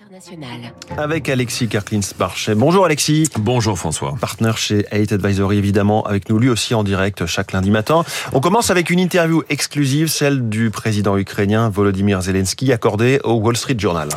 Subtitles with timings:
[0.00, 0.72] International.
[0.96, 2.54] Avec Alexis Karklins-Barchet.
[2.54, 3.28] Bonjour Alexis.
[3.36, 4.14] Bonjour François.
[4.20, 8.04] Partenaire chez Hate Advisory, évidemment, avec nous lui aussi en direct chaque lundi matin.
[8.32, 13.56] On commence avec une interview exclusive, celle du président ukrainien Volodymyr Zelensky, accordée au Wall
[13.56, 14.08] Street Journal.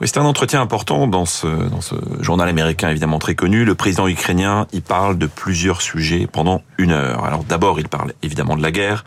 [0.00, 3.64] Oui, c'est un entretien important dans ce, dans ce journal américain évidemment très connu.
[3.64, 7.24] Le président ukrainien, il parle de plusieurs sujets pendant une heure.
[7.24, 9.04] Alors d'abord, il parle évidemment de la guerre.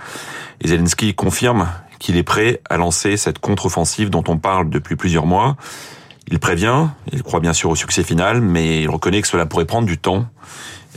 [0.61, 1.68] Et Zelensky confirme
[2.00, 5.55] qu'il est prêt à lancer cette contre-offensive dont on parle depuis plusieurs mois.
[6.30, 9.66] Il prévient, il croit bien sûr au succès final, mais il reconnaît que cela pourrait
[9.66, 10.26] prendre du temps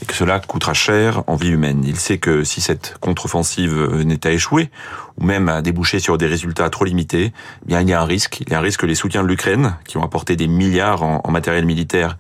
[0.03, 1.83] et que cela coûtera cher en vie humaine.
[1.87, 4.71] Il sait que si cette contre-offensive venait à échouer,
[5.19, 7.33] ou même à déboucher sur des résultats trop limités,
[7.63, 8.41] eh bien il y a un risque.
[8.41, 11.03] Il y a un risque que les soutiens de l'Ukraine, qui ont apporté des milliards
[11.03, 12.17] en, matériel militaire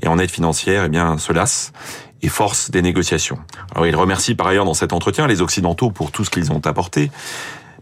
[0.00, 1.72] et en aide financière, eh bien se lassent
[2.22, 3.38] et force des négociations.
[3.74, 6.60] Alors il remercie par ailleurs dans cet entretien les Occidentaux pour tout ce qu'ils ont
[6.64, 7.10] apporté,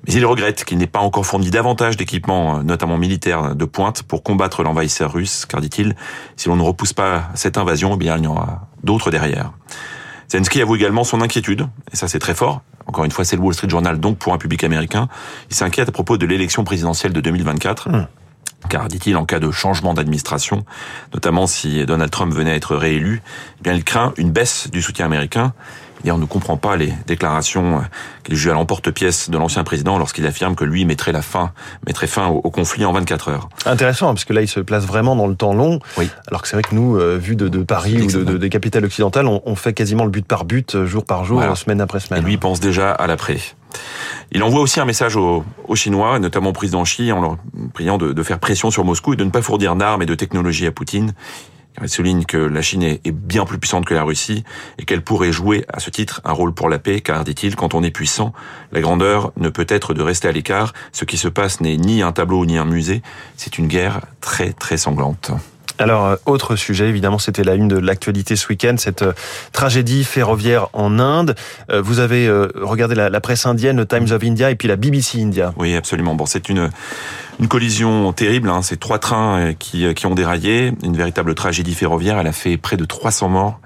[0.07, 4.03] mais il regrette qu'il n'ait pas encore fourni davantage d'équipements, euh, notamment militaires, de pointe
[4.03, 5.95] pour combattre l'envahisseur russe, car dit-il,
[6.37, 9.53] si l'on ne repousse pas cette invasion, eh bien il y en aura d'autres derrière.
[10.29, 12.63] Zelensky avoue également son inquiétude, et ça c'est très fort.
[12.87, 15.09] Encore une fois, c'est le Wall Street Journal, donc pour un public américain.
[15.51, 17.91] Il s'inquiète à propos de l'élection présidentielle de 2024.
[17.91, 18.07] Mmh.
[18.69, 20.65] Car, dit-il, en cas de changement d'administration,
[21.13, 23.23] notamment si Donald Trump venait à être réélu,
[23.59, 25.53] eh bien, il craint une baisse du soutien américain
[26.05, 27.81] et on ne comprend pas les déclarations euh,
[28.25, 31.53] qu'il juge à l'emporte-pièce de l'ancien président lorsqu'il affirme que lui mettrait la fin,
[31.87, 33.49] mettrait fin au, conflit en 24 heures.
[33.67, 35.81] Intéressant, parce que là, il se place vraiment dans le temps long.
[35.97, 36.09] Oui.
[36.29, 38.85] Alors que c'est vrai que nous, euh, vu de, de Paris ou de, des capitales
[38.85, 42.01] occidentales, on, on, fait quasiment le but par but, euh, jour par jour, semaine après
[42.01, 42.23] semaine.
[42.23, 43.39] Et lui pense déjà à l'après.
[44.33, 47.37] Il envoie aussi un message aux, aux, Chinois, notamment au président Xi, en leur
[47.73, 50.15] priant de, de, faire pression sur Moscou et de ne pas fournir d'armes et de
[50.15, 51.15] technologies à Poutine.
[51.81, 54.45] Il souligne que la Chine est bien plus puissante que la Russie
[54.79, 57.75] et qu'elle pourrait jouer à ce titre un rôle pour la paix, car, dit-il, quand
[57.75, 58.33] on est puissant,
[58.73, 60.75] la grandeur ne peut être de rester à l'écart.
[60.93, 63.03] Ce qui se passe n'est ni un tableau ni un musée,
[63.37, 65.33] c'est une guerre très très sanglante.
[65.79, 69.13] Alors, euh, autre sujet, évidemment, c'était la une de l'actualité ce week-end, cette euh,
[69.53, 71.35] tragédie ferroviaire en Inde.
[71.71, 75.21] Euh, vous avez regardé la, presse indienne, le Times of India et puis la BBC
[75.21, 75.53] India.
[75.57, 76.15] Oui, absolument.
[76.15, 76.71] Bon, c'est une
[77.43, 78.49] une collision terrible.
[78.49, 78.63] Hein.
[78.63, 82.19] C'est trois trains qui qui ont déraillé, une véritable tragédie ferroviaire.
[82.19, 83.61] Elle a fait près de 300 morts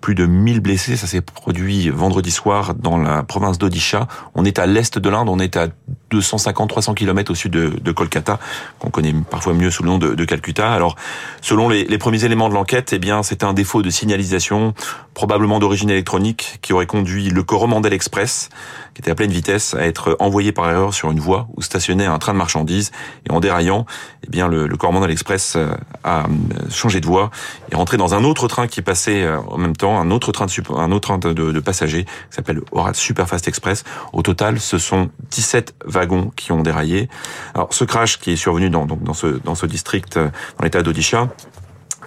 [0.00, 0.96] plus de 1000 blessés.
[0.96, 4.08] Ça s'est produit vendredi soir dans la province d'Odisha.
[4.34, 5.68] On est à l'est de l'Inde, on est à
[6.10, 8.38] 250-300 km au sud de, de Kolkata,
[8.78, 10.72] qu'on connaît parfois mieux sous le nom de, de Calcutta.
[10.72, 10.96] Alors,
[11.40, 14.74] selon les, les premiers éléments de l'enquête, eh bien, c'était un défaut de signalisation,
[15.14, 18.50] probablement d'origine électronique, qui aurait conduit le Coromandel Express,
[18.94, 22.06] qui était à pleine vitesse, à être envoyé par erreur sur une voie où stationnait
[22.06, 22.90] un train de marchandises.
[23.28, 23.86] Et en déraillant,
[24.26, 25.68] eh bien, le, le Coromandel Express euh,
[26.04, 26.28] a euh,
[26.70, 27.30] changé de voie
[27.70, 30.46] et rentré dans un autre train qui passait euh, en même temps un autre train
[30.46, 33.84] de, un autre train de, de, passagers qui s'appelle Super Superfast Express.
[34.12, 37.08] Au total, ce sont 17 wagons qui ont déraillé.
[37.54, 40.28] Alors, ce crash qui est survenu dans, dans, ce, dans ce district, euh,
[40.58, 41.28] dans l'état d'Odisha,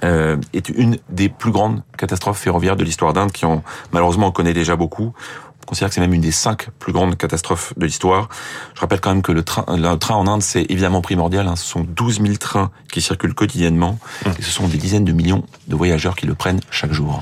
[0.04, 4.32] euh, est une des plus grandes catastrophes ferroviaires de l'histoire d'Inde, qui en malheureusement on
[4.32, 5.14] connaît déjà beaucoup.
[5.62, 8.28] On considère que c'est même une des cinq plus grandes catastrophes de l'histoire.
[8.74, 11.48] Je rappelle quand même que le train, le train en Inde, c'est évidemment primordial.
[11.48, 11.56] Hein.
[11.56, 14.00] Ce sont 12 000 trains qui circulent quotidiennement.
[14.26, 14.30] Mmh.
[14.40, 17.22] Et ce sont des dizaines de millions de voyageurs qui le prennent chaque jour.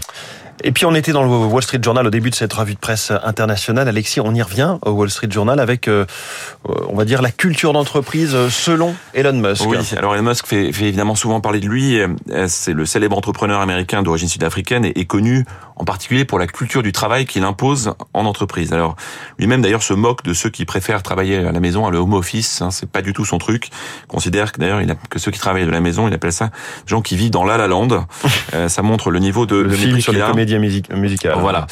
[0.64, 2.80] Et puis on était dans le Wall Street Journal au début de cette revue de
[2.80, 3.88] presse internationale.
[3.88, 6.06] Alexis, on y revient au Wall Street Journal avec, euh,
[6.90, 9.66] on va dire, la culture d'entreprise selon Elon Musk.
[9.68, 12.00] Oui, alors Elon Musk fait, fait évidemment souvent parler de lui.
[12.48, 15.46] C'est le célèbre entrepreneur américain d'origine sud-africaine et est connu
[15.80, 18.74] en particulier pour la culture du travail qu'il impose en entreprise.
[18.74, 18.96] Alors
[19.40, 22.14] lui-même d'ailleurs se moque de ceux qui préfèrent travailler à la maison, à le home
[22.14, 22.62] office.
[22.62, 23.70] Hein, c'est pas du tout son truc.
[24.04, 26.34] Il considère que d'ailleurs il a, que ceux qui travaillent de la maison, il appelle
[26.34, 26.50] ça
[26.86, 27.88] gens qui vivent dans la la land.
[28.54, 30.14] euh, ça montre le niveau de, le film sur
[30.58, 31.38] musicales.
[31.40, 31.68] Voilà.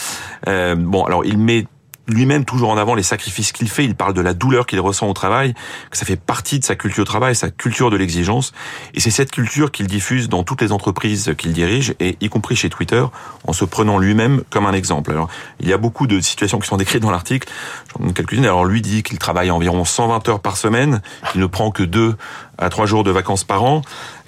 [0.47, 1.65] Euh, bon, alors il met
[2.07, 3.83] lui-même toujours en avant les sacrifices qu'il fait.
[3.83, 5.53] Il parle de la douleur qu'il ressent au travail,
[5.91, 8.53] que ça fait partie de sa culture de travail, sa culture de l'exigence.
[8.93, 12.55] Et c'est cette culture qu'il diffuse dans toutes les entreprises qu'il dirige, et y compris
[12.55, 13.03] chez Twitter,
[13.45, 15.11] en se prenant lui-même comme un exemple.
[15.11, 17.49] Alors, il y a beaucoup de situations qui sont décrites dans l'article.
[17.93, 18.45] J'en donne quelques-unes.
[18.45, 21.01] Alors, lui dit qu'il travaille environ 120 heures par semaine,
[21.31, 22.15] qu'il ne prend que deux
[22.57, 23.81] à trois jours de vacances par an,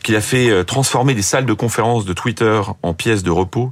[0.03, 3.71] qu'il a fait euh, transformer des salles de conférence de Twitter en pièces de repos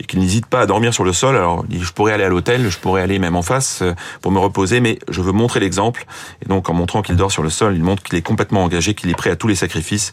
[0.00, 1.36] et qu'il n'hésite pas à dormir sur le sol.
[1.36, 4.38] Alors, je pourrais aller à l'hôtel, je pourrais aller même en face euh, pour me
[4.38, 6.06] reposer, mais je veux montrer l'exemple.
[6.44, 8.94] Et donc, en montrant qu'il dort sur le sol, il montre qu'il est complètement engagé,
[8.94, 10.12] qu'il est prêt à tous les sacrifices.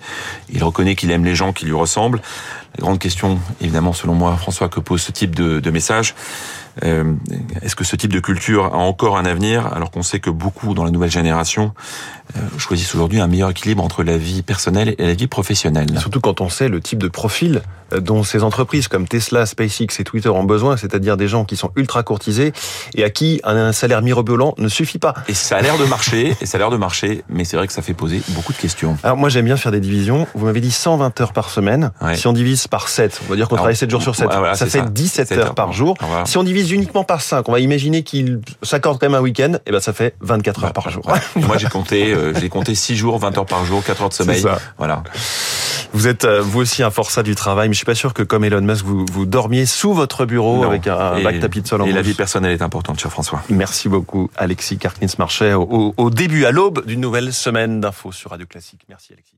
[0.50, 2.22] Il reconnaît qu'il aime les gens qui lui ressemblent.
[2.78, 6.14] La grande question, évidemment, selon moi, François, que pose ce type de, de message,
[6.82, 10.74] Est-ce que ce type de culture a encore un avenir alors qu'on sait que beaucoup
[10.74, 11.74] dans la nouvelle génération
[12.58, 16.00] choisissent aujourd'hui un meilleur équilibre entre la vie personnelle et la vie professionnelle?
[16.00, 17.62] Surtout quand on sait le type de profil
[18.02, 21.72] dont ces entreprises comme Tesla, SpaceX et Twitter ont besoin, c'est-à-dire des gens qui sont
[21.76, 22.54] ultra courtisés
[22.96, 25.14] et à qui un salaire mirobolant ne suffit pas.
[25.28, 27.68] Et ça a l'air de marcher, et ça a l'air de marcher, mais c'est vrai
[27.68, 28.98] que ça fait poser beaucoup de questions.
[29.04, 30.28] Alors moi j'aime bien faire des divisions.
[30.34, 31.92] Vous m'avez dit 120 heures par semaine.
[32.16, 34.30] Si on divise par 7, on va dire qu'on travaille 7 jours sur 7.
[34.54, 35.98] ça fait 17 heures, par jour.
[36.26, 39.54] Si on divise uniquement par 5, on va imaginer qu'il s'accorde quand même un week-end,
[39.66, 41.04] et ben ça fait 24 heures par jour.
[41.36, 44.14] moi j'ai compté, euh, j'ai compté 6 jours, 20 heures par jour, 4 heures de
[44.14, 44.44] sommeil.
[44.78, 45.04] Voilà.
[45.94, 48.24] Vous êtes euh, vous aussi un forçat du travail, mais je suis pas sûr que
[48.24, 51.68] comme Elon Musk, vous, vous dormiez sous votre bureau avec un, un bac tapis de
[51.68, 53.42] sol en Et la vie personnelle est importante, cher François.
[53.50, 58.46] Merci beaucoup, Alexis Karkins-Marchais, au, au début, à l'aube d'une nouvelle semaine d'infos sur Radio
[58.46, 58.82] Classique.
[58.90, 59.36] Merci, Alexis.